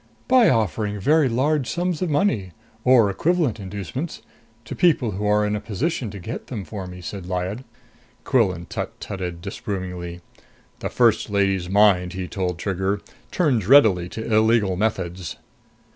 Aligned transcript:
"By 0.27 0.49
offering 0.49 0.99
very 0.99 1.29
large 1.29 1.69
sums 1.69 2.01
of 2.01 2.09
money, 2.09 2.53
or 2.83 3.11
equivalent 3.11 3.59
inducements, 3.59 4.23
to 4.65 4.73
people 4.75 5.11
who 5.11 5.27
are 5.27 5.45
in 5.45 5.55
a 5.55 5.59
position 5.61 6.09
to 6.09 6.17
get 6.17 6.47
them 6.47 6.65
for 6.65 6.87
me," 6.87 7.01
said 7.01 7.27
Lyad. 7.27 7.63
Quillan 8.23 8.65
tut 8.65 8.99
tutted 8.99 9.43
disapprovingly. 9.43 10.21
"The 10.79 10.89
First 10.89 11.29
Lady's 11.29 11.69
mind," 11.69 12.13
he 12.13 12.27
told 12.27 12.57
Trigger, 12.57 12.99
"turns 13.29 13.67
readily 13.67 14.09
to 14.09 14.35
illegal 14.35 14.75
methods." 14.75 15.35